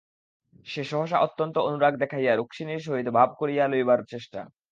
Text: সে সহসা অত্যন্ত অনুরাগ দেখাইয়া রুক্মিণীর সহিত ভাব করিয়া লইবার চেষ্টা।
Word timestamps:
সে 0.67 0.81
সহসা 0.83 1.17
অত্যন্ত 1.19 1.55
অনুরাগ 1.67 1.93
দেখাইয়া 1.95 2.33
রুক্মিণীর 2.33 2.81
সহিত 2.87 3.07
ভাব 3.17 3.29
করিয়া 3.39 3.63
লইবার 3.67 3.99
চেষ্টা। 4.05 4.39